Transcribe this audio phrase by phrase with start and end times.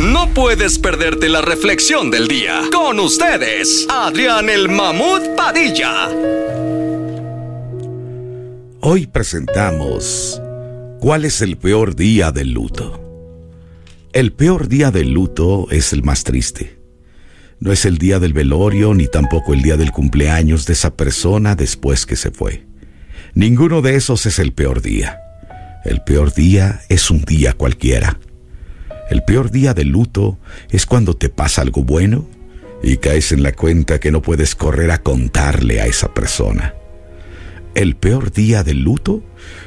[0.00, 2.62] No puedes perderte la reflexión del día.
[2.72, 6.08] Con ustedes, Adrián el Mamut Padilla.
[8.80, 10.40] Hoy presentamos
[11.00, 12.98] ¿Cuál es el peor día del luto?
[14.14, 16.78] El peor día del luto es el más triste.
[17.58, 21.56] No es el día del velorio ni tampoco el día del cumpleaños de esa persona
[21.56, 22.64] después que se fue.
[23.34, 25.18] Ninguno de esos es el peor día.
[25.84, 28.18] El peor día es un día cualquiera.
[29.10, 30.38] El peor día del luto
[30.70, 32.28] es cuando te pasa algo bueno
[32.80, 36.74] y caes en la cuenta que no puedes correr a contarle a esa persona.
[37.74, 39.24] El peor día del luto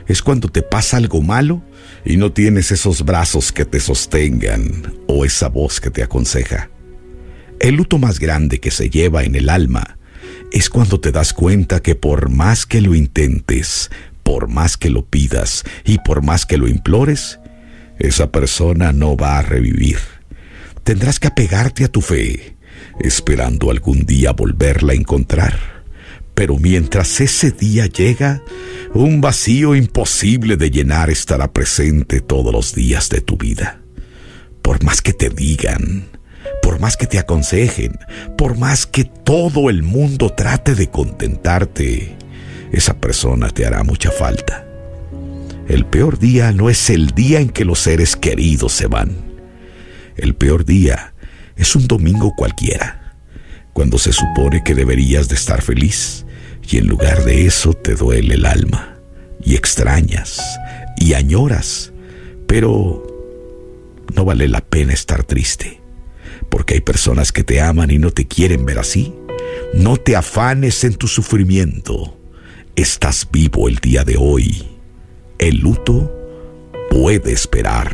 [0.07, 1.61] es cuando te pasa algo malo
[2.05, 6.69] y no tienes esos brazos que te sostengan o esa voz que te aconseja.
[7.59, 9.97] El luto más grande que se lleva en el alma
[10.53, 13.91] es cuando te das cuenta que por más que lo intentes,
[14.23, 17.39] por más que lo pidas y por más que lo implores,
[17.99, 19.97] esa persona no va a revivir.
[20.83, 22.57] Tendrás que apegarte a tu fe,
[22.99, 25.83] esperando algún día volverla a encontrar.
[26.33, 28.41] Pero mientras ese día llega,
[28.93, 33.81] un vacío imposible de llenar estará presente todos los días de tu vida.
[34.61, 36.05] Por más que te digan,
[36.61, 37.97] por más que te aconsejen,
[38.37, 42.15] por más que todo el mundo trate de contentarte,
[42.71, 44.72] esa persona te hará mucha falta.
[45.67, 49.15] El peor día no es el día en que los seres queridos se van.
[50.15, 51.13] El peor día
[51.55, 53.15] es un domingo cualquiera,
[53.73, 56.25] cuando se supone que deberías de estar feliz
[56.69, 58.97] y en lugar de eso te duele el alma
[59.43, 60.41] y extrañas
[60.97, 61.91] y añoras,
[62.47, 63.05] pero
[64.13, 65.83] no vale la pena estar triste
[66.53, 69.11] porque hay personas que te aman y no te quieren ver así.
[69.73, 72.19] No te afanes en tu sufrimiento.
[72.75, 74.72] Estás vivo el día de hoy.
[75.43, 76.09] El luto
[76.89, 77.91] puede esperar.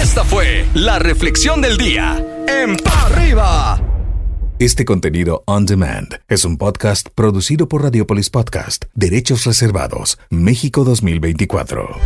[0.00, 3.82] Esta fue la reflexión del día en Pa Arriba.
[4.58, 11.98] Este contenido on demand es un podcast producido por Radiopolis Podcast, Derechos Reservados, México 2024.